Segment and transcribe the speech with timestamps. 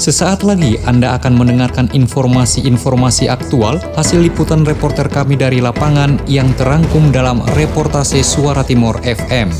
[0.00, 7.12] Sesaat lagi Anda akan mendengarkan informasi-informasi aktual hasil liputan reporter kami dari lapangan yang terangkum
[7.12, 9.52] dalam reportase Suara Timur FM.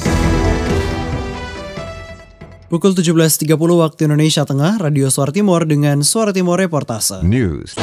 [2.73, 7.21] Pukul 17.30 waktu Indonesia Tengah, Radio Suara Timur dengan Suara Timur Reportase.
[7.21, 7.77] News.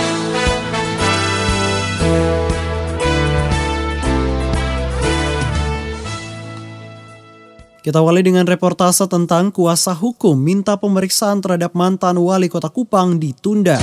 [7.87, 13.79] Kita awali dengan reportase tentang kuasa hukum minta pemeriksaan terhadap mantan wali kota Kupang ditunda.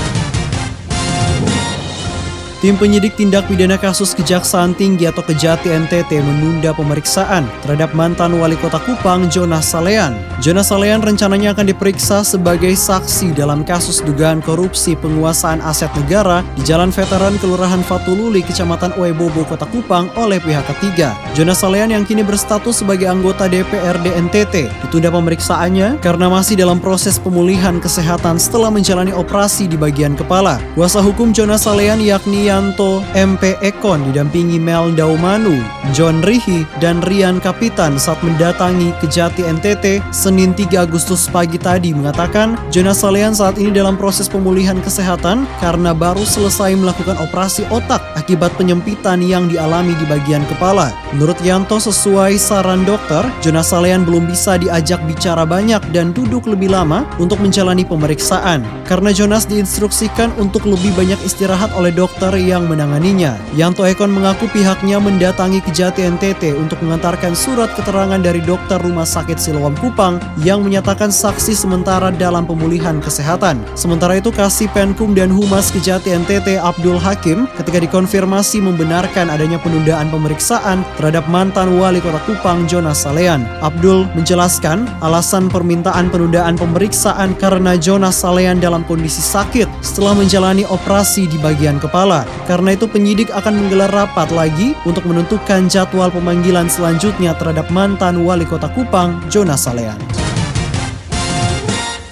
[2.65, 8.57] Tim penyidik tindak pidana kasus Kejaksaan Tinggi atau Kejati NTT menunda pemeriksaan terhadap mantan wali
[8.57, 10.17] kota Kupang Jonas Salean.
[10.41, 16.65] Jonas Salean rencananya akan diperiksa sebagai saksi dalam kasus dugaan korupsi penguasaan aset negara di
[16.65, 21.13] Jalan Veteran Kelurahan Fatululi, Kecamatan Uebobo, Kota Kupang oleh pihak ketiga.
[21.37, 27.21] Jonas Salean yang kini berstatus sebagai anggota DPRD NTT ditunda pemeriksaannya karena masih dalam proses
[27.21, 30.57] pemulihan kesehatan setelah menjalani operasi di bagian kepala.
[30.73, 35.59] Kuasa hukum Jonas Salean yakni Yanto MP Ekon didampingi Mel Daumanu,
[35.91, 42.55] John Rihi, dan Rian Kapitan saat mendatangi Kejati NTT Senin 3 Agustus pagi tadi mengatakan
[42.71, 48.55] Jonas Salean saat ini dalam proses pemulihan kesehatan karena baru selesai melakukan operasi otak akibat
[48.55, 50.95] penyempitan yang dialami di bagian kepala.
[51.11, 56.71] Menurut Yanto sesuai saran dokter, Jonas Salean belum bisa diajak bicara banyak dan duduk lebih
[56.71, 63.41] lama untuk menjalani pemeriksaan karena Jonas diinstruksikan untuk lebih banyak istirahat oleh dokter yang menanganinya.
[63.57, 69.41] Yanto Ekon mengaku pihaknya mendatangi Kejati NTT untuk mengantarkan surat keterangan dari dokter Rumah Sakit
[69.41, 73.65] Siloam Kupang yang menyatakan saksi sementara dalam pemulihan kesehatan.
[73.73, 80.13] Sementara itu Kasih Penkum dan Humas Kejati NTT Abdul Hakim ketika dikonfirmasi membenarkan adanya penundaan
[80.13, 83.47] pemeriksaan terhadap mantan wali kota Kupang Jonas Salean.
[83.65, 91.25] Abdul menjelaskan alasan permintaan penundaan pemeriksaan karena Jonas Salean dalam kondisi sakit setelah menjalani operasi
[91.31, 92.24] di bagian kepala.
[92.45, 98.45] Karena itu penyidik akan menggelar rapat lagi untuk menentukan jadwal pemanggilan selanjutnya terhadap mantan wali
[98.45, 99.97] kota Kupang, Jonas Salean.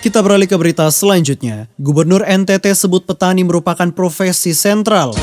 [0.03, 1.71] Kita beralih ke berita selanjutnya.
[1.79, 5.15] Gubernur NTT sebut petani merupakan profesi sentral.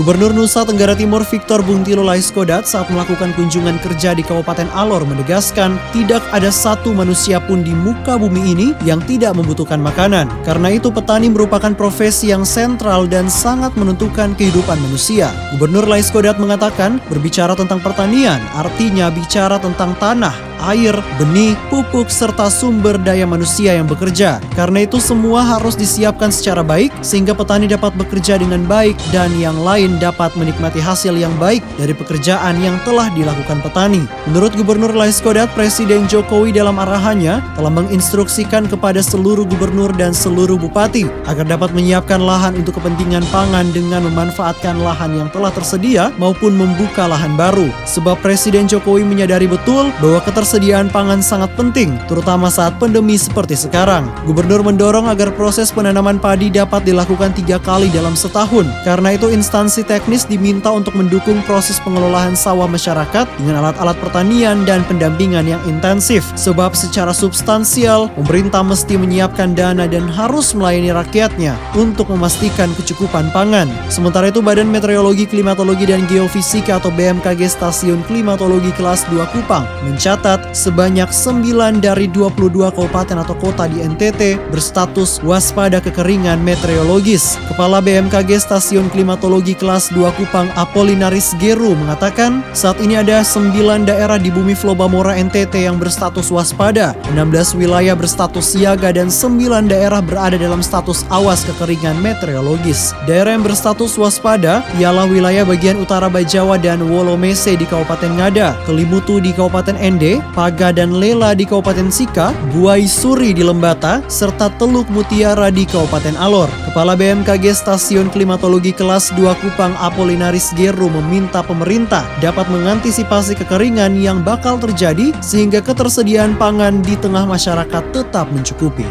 [0.00, 5.76] Gubernur Nusa Tenggara Timur Victor Buntilo Laiskodat saat melakukan kunjungan kerja di Kabupaten Alor menegaskan
[5.92, 10.24] tidak ada satu manusia pun di muka bumi ini yang tidak membutuhkan makanan.
[10.40, 15.36] Karena itu petani merupakan profesi yang sentral dan sangat menentukan kehidupan manusia.
[15.52, 20.32] Gubernur Laiskodat mengatakan berbicara tentang pertanian artinya bicara tentang tanah,
[20.68, 24.38] air, benih, pupuk, serta sumber daya manusia yang bekerja.
[24.52, 29.56] Karena itu semua harus disiapkan secara baik sehingga petani dapat bekerja dengan baik dan yang
[29.58, 34.04] lain dapat menikmati hasil yang baik dari pekerjaan yang telah dilakukan petani.
[34.28, 41.08] Menurut Gubernur Laiskodat, Presiden Jokowi dalam arahannya telah menginstruksikan kepada seluruh gubernur dan seluruh bupati
[41.26, 47.08] agar dapat menyiapkan lahan untuk kepentingan pangan dengan memanfaatkan lahan yang telah tersedia maupun membuka
[47.08, 47.72] lahan baru.
[47.88, 50.49] Sebab Presiden Jokowi menyadari betul bahwa ketersediaan
[50.90, 54.10] pangan sangat penting, terutama saat pandemi seperti sekarang.
[54.26, 58.66] Gubernur mendorong agar proses penanaman padi dapat dilakukan tiga kali dalam setahun.
[58.82, 64.82] Karena itu instansi teknis diminta untuk mendukung proses pengelolaan sawah masyarakat dengan alat-alat pertanian dan
[64.90, 66.26] pendampingan yang intensif.
[66.34, 73.70] Sebab secara substansial, pemerintah mesti menyiapkan dana dan harus melayani rakyatnya untuk memastikan kecukupan pangan.
[73.92, 80.39] Sementara itu Badan Meteorologi, Klimatologi, dan Geofisika atau BMKG Stasiun Klimatologi kelas 2 Kupang mencatat
[80.52, 87.38] sebanyak 9 dari 22 kabupaten atau kota di NTT berstatus waspada kekeringan meteorologis.
[87.46, 94.16] Kepala BMKG Stasiun Klimatologi kelas 2 Kupang Apolinaris Geru mengatakan saat ini ada 9 daerah
[94.16, 100.34] di bumi Flobamora NTT yang berstatus waspada, 16 wilayah berstatus siaga dan 9 daerah berada
[100.36, 102.92] dalam status awas kekeringan meteorologis.
[103.06, 109.22] Daerah yang berstatus waspada ialah wilayah bagian utara Bajawa dan Wolomese di Kabupaten Ngada, Kelimutu
[109.22, 114.86] di Kabupaten Ende, Paga dan Lela di Kabupaten Sika, Buai Suri di Lembata, serta Teluk
[114.88, 116.46] Mutiara di Kabupaten Alor.
[116.70, 124.22] Kepala BMKG Stasiun Klimatologi kelas 2 Kupang Apolinaris Geru meminta pemerintah dapat mengantisipasi kekeringan yang
[124.22, 128.86] bakal terjadi sehingga ketersediaan pangan di tengah masyarakat tetap mencukupi.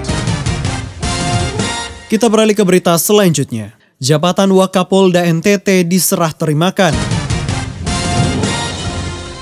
[2.09, 3.77] Kita beralih ke berita selanjutnya.
[3.99, 7.18] Jabatan Wakapolda NTT diserah terimakan.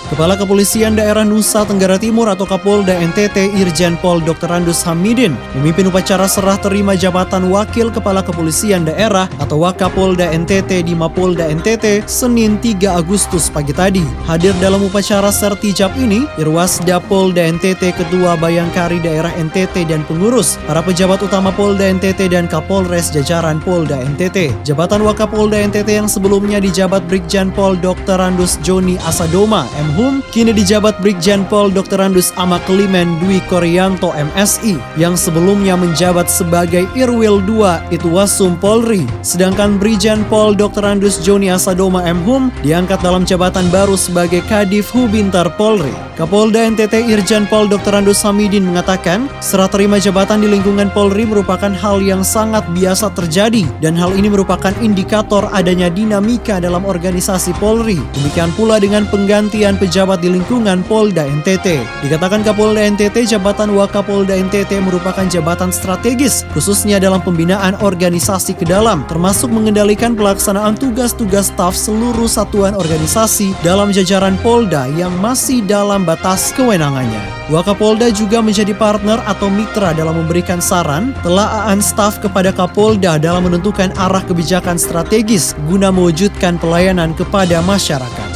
[0.08, 4.48] Kepala Kepolisian Daerah Nusa Tenggara Timur atau Kapolda NTT Irjen Pol Dr.
[4.48, 10.96] Randus Hamidin memimpin upacara serah terima jabatan Wakil Kepala Kepolisian Daerah atau Wakapolda NTT di
[10.96, 14.00] Mapolda NTT Senin 3 Agustus pagi tadi.
[14.32, 20.80] Hadir dalam upacara sertijab ini Irwasda Polda NTT Ketua Bayangkari Daerah NTT dan pengurus, para
[20.80, 24.56] pejabat utama Polda NTT dan Kapolres jajaran Polda NTT.
[24.64, 28.24] Jabatan Wakapolda NTT yang sebelumnya dijabat Brigjen Pol Dr.
[28.24, 29.97] Randus Joni Asadoma M.
[29.98, 31.98] Hum kini dijabat Brigjen Pol Dr.
[31.98, 39.10] Randus Amaklimen Dwi Koryanto MSI yang sebelumnya menjabat sebagai Irwil II Itwasum Polri.
[39.26, 40.86] Sedangkan Brigjen Pol Dr.
[40.86, 42.22] Randus Joni Asadoma M.
[42.62, 46.07] Diangkat dalam jabatan baru sebagai Kadif Hubintar Polri.
[46.18, 47.94] Kapolda NTT Irjen Pol Dr.
[47.94, 53.62] Randus Hamidin mengatakan, serah terima jabatan di lingkungan Polri merupakan hal yang sangat biasa terjadi
[53.86, 58.02] dan hal ini merupakan indikator adanya dinamika dalam organisasi Polri.
[58.18, 61.86] Demikian pula dengan penggantian pejabat di lingkungan Polda NTT.
[62.10, 69.06] Dikatakan Kapolda NTT, jabatan Wakapolda NTT merupakan jabatan strategis, khususnya dalam pembinaan organisasi ke dalam,
[69.06, 76.56] termasuk mengendalikan pelaksanaan tugas-tugas staf seluruh satuan organisasi dalam jajaran Polda yang masih dalam batas
[76.56, 77.52] kewenangannya.
[77.52, 83.92] Wakapolda juga menjadi partner atau mitra dalam memberikan saran, telaaan staf kepada Kapolda dalam menentukan
[84.00, 88.30] arah kebijakan strategis guna mewujudkan pelayanan kepada masyarakat.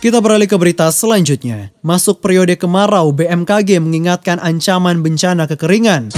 [0.00, 1.74] Kita beralih ke berita selanjutnya.
[1.84, 6.08] Masuk periode kemarau, BMKG mengingatkan ancaman bencana kekeringan.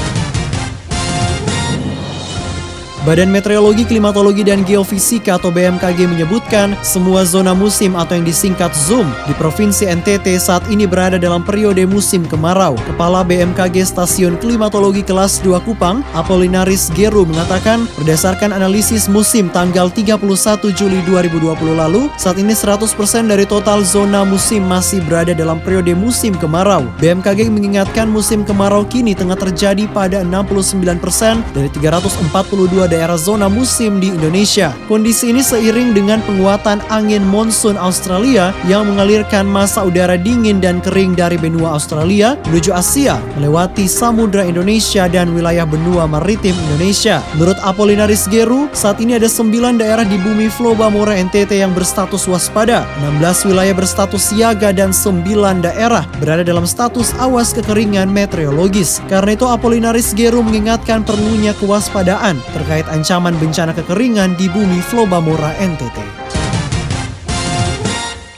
[3.03, 9.11] Badan Meteorologi, Klimatologi, dan Geofisika atau BMKG menyebutkan semua zona musim atau yang disingkat ZOOM
[9.27, 12.79] di Provinsi NTT saat ini berada dalam periode musim kemarau.
[12.87, 20.23] Kepala BMKG Stasiun Klimatologi Kelas 2 Kupang, Apolinaris Geru mengatakan berdasarkan analisis musim tanggal 31
[20.71, 22.87] Juli 2020 lalu, saat ini 100%
[23.27, 26.87] dari total zona musim masih berada dalam periode musim kemarau.
[27.03, 34.13] BMKG mengingatkan musim kemarau kini tengah terjadi pada 69% dari 342 daerah zona musim di
[34.13, 34.77] Indonesia.
[34.85, 41.17] Kondisi ini seiring dengan penguatan angin monsun Australia yang mengalirkan masa udara dingin dan kering
[41.17, 47.25] dari benua Australia menuju Asia melewati samudra Indonesia dan wilayah benua maritim Indonesia.
[47.33, 52.85] Menurut Apolinaris Geru, saat ini ada 9 daerah di bumi Flobamora NTT yang berstatus waspada,
[53.01, 55.25] 16 wilayah berstatus siaga dan 9
[55.65, 59.01] daerah berada dalam status awas kekeringan meteorologis.
[59.09, 65.55] Karena itu Apolinaris Geru mengingatkan perlunya kewaspadaan terkait terkait ancaman bencana kekeringan di bumi Flobamora
[65.63, 65.99] NTT.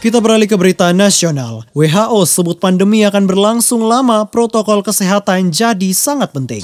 [0.05, 1.65] Kita beralih ke berita nasional.
[1.73, 6.61] WHO sebut pandemi akan berlangsung lama, protokol kesehatan jadi sangat penting.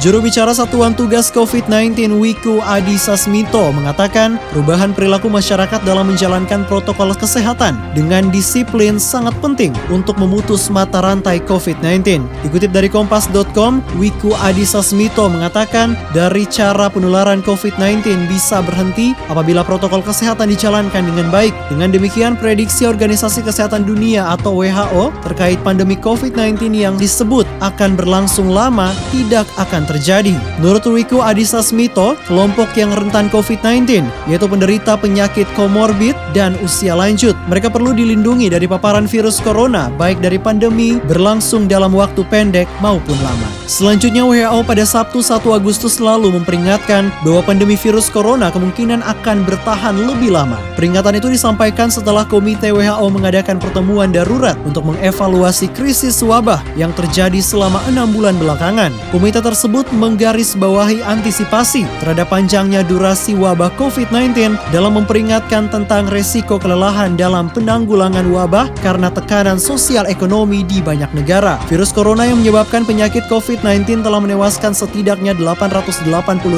[0.00, 7.12] Juru bicara Satuan Tugas COVID-19 Wiku Adi Sasmito mengatakan perubahan perilaku masyarakat dalam menjalankan protokol
[7.12, 12.24] kesehatan dengan disiplin sangat penting untuk memutus mata rantai COVID-19.
[12.48, 20.00] Dikutip dari kompas.com, Wiku Adi Sasmito mengatakan dari cara penularan COVID-19 bisa berhenti apabila protokol
[20.00, 21.52] kesehatan dijalankan dengan baik.
[21.68, 28.48] Dengan demikian, prediksi Organisasi Kesehatan Dunia atau WHO terkait pandemi COVID-19 yang disebut akan berlangsung
[28.48, 30.38] lama tidak akan terjadi.
[30.62, 37.34] Menurut Wiku Adhisa Smito, kelompok yang rentan COVID-19, yaitu penderita penyakit komorbid dan usia lanjut,
[37.50, 43.18] mereka perlu dilindungi dari paparan virus corona, baik dari pandemi berlangsung dalam waktu pendek maupun
[43.18, 43.48] lama.
[43.66, 49.94] Selanjutnya WHO pada Sabtu 1 Agustus lalu memperingatkan bahwa pandemi virus corona kemungkinan akan bertahan
[49.94, 50.58] lebih lama.
[50.74, 57.38] Peringatan itu disampaikan setelah Komite WHO mengadakan pertemuan darurat untuk mengevaluasi krisis wabah yang terjadi
[57.38, 58.90] selama enam bulan belakangan.
[59.14, 67.48] Komite tersebut menggarisbawahi antisipasi terhadap panjangnya durasi wabah COVID-19 dalam memperingatkan tentang resiko kelelahan dalam
[67.48, 71.56] penanggulangan wabah karena tekanan sosial ekonomi di banyak negara.
[71.72, 76.04] Virus corona yang menyebabkan penyakit COVID-19 telah menewaskan setidaknya 880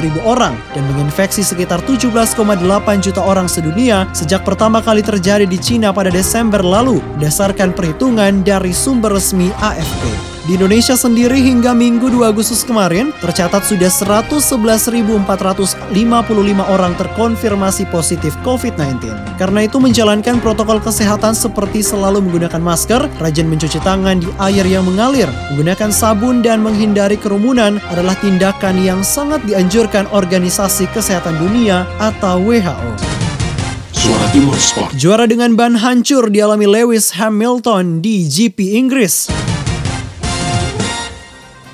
[0.02, 2.26] ribu orang dan menginfeksi sekitar 17,8
[2.98, 8.72] juta orang sedunia sejak pertama kali terjadi di Cina pada Desember lalu, berdasarkan perhitungan dari
[8.72, 10.31] sumber resmi AFP.
[10.42, 15.22] Di Indonesia sendiri hingga Minggu 2 Agustus kemarin tercatat sudah 111.455
[16.66, 19.06] orang terkonfirmasi positif COVID-19.
[19.38, 24.82] Karena itu menjalankan protokol kesehatan seperti selalu menggunakan masker, rajin mencuci tangan di air yang
[24.82, 32.42] mengalir, menggunakan sabun dan menghindari kerumunan adalah tindakan yang sangat dianjurkan Organisasi Kesehatan Dunia atau
[32.42, 32.98] WHO.
[33.94, 34.90] Suara Timur Sport.
[34.98, 39.30] Juara dengan ban hancur dialami Lewis Hamilton di GP Inggris.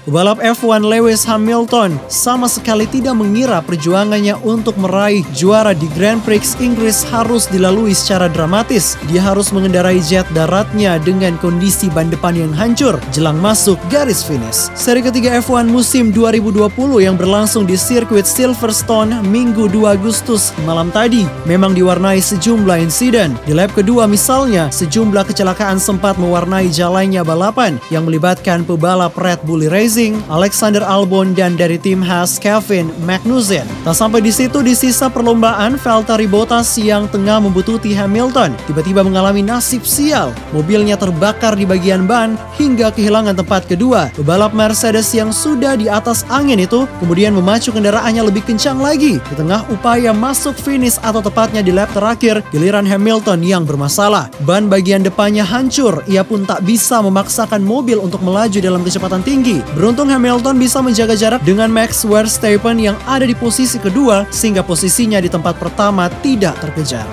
[0.08, 6.56] Pebalap F1 Lewis Hamilton sama sekali tidak mengira perjuangannya untuk meraih juara di Grand Prix
[6.64, 8.96] Inggris harus dilalui secara dramatis.
[9.12, 14.72] Dia harus mengendarai jet daratnya dengan kondisi ban depan yang hancur jelang masuk garis finish.
[14.72, 16.72] Seri ketiga F1 musim 2020
[17.04, 23.36] yang berlangsung di sirkuit Silverstone Minggu 2 Agustus malam tadi memang diwarnai sejumlah insiden.
[23.44, 29.68] Di lap kedua misalnya, sejumlah kecelakaan sempat mewarnai jalannya balapan yang melibatkan pebalap Red Bull
[29.68, 29.97] Racing,
[30.30, 33.66] Alexander Albon dan dari tim Haas Kevin Magnussen.
[33.82, 39.42] Tak sampai di situ di sisa perlombaan, Valtteri Bottas yang tengah membutuhkan Hamilton tiba-tiba mengalami
[39.42, 40.30] nasib sial.
[40.54, 44.14] Mobilnya terbakar di bagian ban hingga kehilangan tempat kedua.
[44.14, 49.34] Pebalap Mercedes yang sudah di atas angin itu kemudian memacu kendaraannya lebih kencang lagi di
[49.34, 54.30] tengah upaya masuk finish atau tepatnya di lap terakhir giliran Hamilton yang bermasalah.
[54.46, 59.58] Ban bagian depannya hancur, ia pun tak bisa memaksakan mobil untuk melaju dalam kecepatan tinggi.
[59.88, 65.16] Beruntung Hamilton bisa menjaga jarak dengan Max Verstappen yang ada di posisi kedua sehingga posisinya
[65.16, 67.08] di tempat pertama tidak terkejar.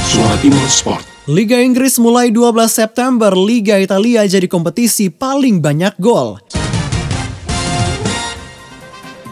[0.00, 1.04] Suara Timur Sport.
[1.28, 6.40] Liga Inggris mulai 12 September, Liga Italia jadi kompetisi paling banyak gol.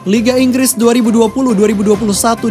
[0.06, 1.82] Liga Inggris 2020-2021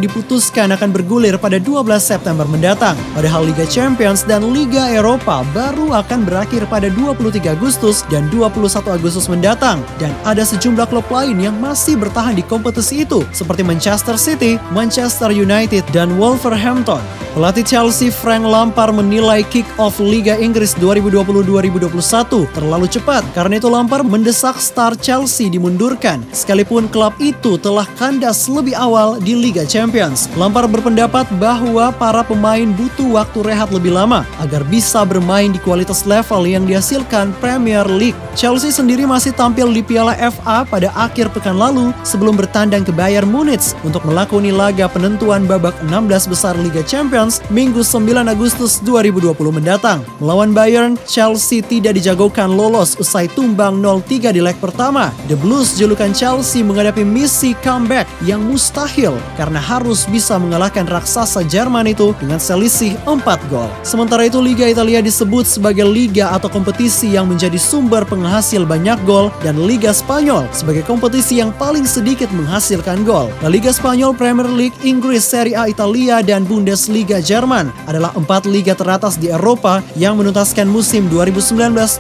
[0.04, 3.00] diputuskan akan bergulir pada 12 September mendatang.
[3.16, 8.60] Padahal Liga Champions dan Liga Eropa baru akan berakhir pada 23 Agustus dan 21
[8.92, 9.80] Agustus mendatang.
[9.96, 15.32] Dan ada sejumlah klub lain yang masih bertahan di kompetisi itu, seperti Manchester City, Manchester
[15.32, 17.00] United, dan Wolverhampton.
[17.36, 23.24] Pelatih Chelsea Frank Lampard menilai kick-off Liga Inggris 2020-2021 terlalu cepat.
[23.36, 29.22] Karena itu Lampard mendesak star Chelsea dimundurkan, sekalipun klub itu itu telah kandas lebih awal
[29.22, 30.26] di Liga Champions.
[30.34, 36.10] Lampard berpendapat bahwa para pemain butuh waktu rehat lebih lama agar bisa bermain di kualitas
[36.10, 38.18] level yang dihasilkan Premier League.
[38.34, 43.30] Chelsea sendiri masih tampil di Piala FA pada akhir pekan lalu sebelum bertandang ke Bayern
[43.30, 50.02] Munich untuk melakoni laga penentuan babak 16 besar Liga Champions Minggu 9 Agustus 2020 mendatang.
[50.18, 55.14] Melawan Bayern, Chelsea tidak dijagokan lolos usai tumbang 0-3 di leg pertama.
[55.30, 61.44] The Blues julukan Chelsea menghadapi miss misi comeback yang mustahil karena harus bisa mengalahkan raksasa
[61.44, 63.68] Jerman itu dengan selisih 4 gol.
[63.84, 69.36] Sementara itu Liga Italia disebut sebagai liga atau kompetisi yang menjadi sumber penghasil banyak gol
[69.44, 73.28] dan Liga Spanyol sebagai kompetisi yang paling sedikit menghasilkan gol.
[73.44, 78.72] La Liga Spanyol, Premier League, Inggris, Serie A Italia, dan Bundesliga Jerman adalah empat liga
[78.80, 82.00] teratas di Eropa yang menuntaskan musim 2019-2020.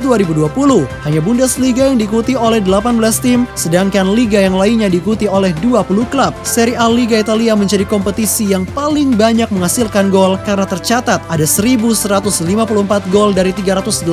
[1.03, 6.13] Hanya Bundesliga yang diikuti oleh 18 tim, sedangkan liga yang lainnya diikuti diikuti oleh 20
[6.13, 6.33] klub.
[6.45, 13.09] Serie A Liga Italia menjadi kompetisi yang paling banyak menghasilkan gol karena tercatat ada 1154
[13.09, 14.05] gol dari 380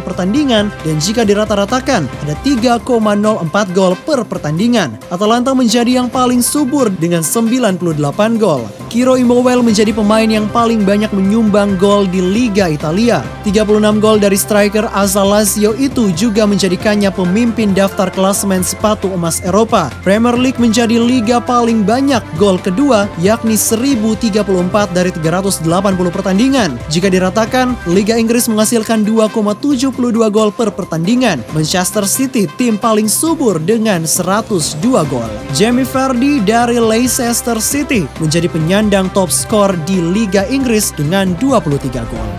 [0.00, 4.94] pertandingan dan jika dirata-ratakan ada 3,04 gol per pertandingan.
[5.10, 8.79] Atalanta menjadi yang paling subur dengan 98 gol.
[8.90, 13.22] Kiro Immobile menjadi pemain yang paling banyak menyumbang gol di Liga Italia.
[13.46, 19.94] 36 gol dari striker asal Lazio itu juga menjadikannya pemimpin daftar klasemen sepatu emas Eropa.
[20.02, 24.42] Premier League menjadi liga paling banyak gol kedua yakni 1034
[24.90, 25.62] dari 380
[26.10, 26.74] pertandingan.
[26.90, 29.94] Jika diratakan, Liga Inggris menghasilkan 2,72
[30.34, 31.46] gol per pertandingan.
[31.54, 35.30] Manchester City tim paling subur dengan 102 gol.
[35.54, 42.00] Jamie Vardy dari Leicester City menjadi penyandang menyandang top skor di Liga Inggris dengan 23
[42.08, 42.30] gol.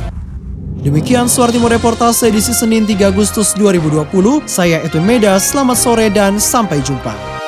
[0.81, 4.49] Demikian Suara Timur Reportase edisi Senin 3 Agustus 2020.
[4.49, 7.40] Saya Edwin Meda, selamat sore dan sampai jumpa.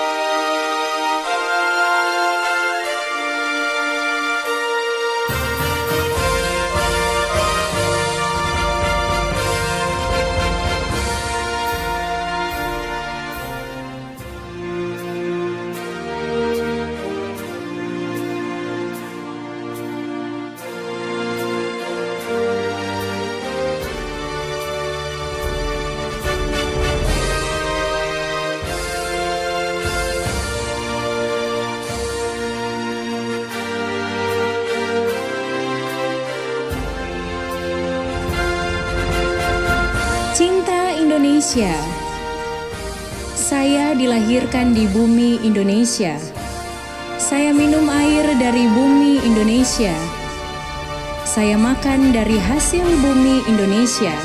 [41.44, 41.76] Indonesia.
[43.36, 46.16] Saya dilahirkan di bumi Indonesia.
[47.20, 49.92] Saya minum air dari bumi Indonesia.
[51.28, 54.16] Saya makan dari hasil bumi Indonesia.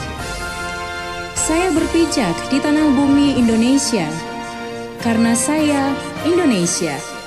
[1.35, 4.07] Saya berpijak di tanah bumi Indonesia
[5.03, 5.91] karena saya
[6.23, 7.18] Indonesia.